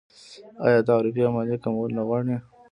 [0.65, 2.35] آیا تعرفې او مالیې کمول نه غواړي؟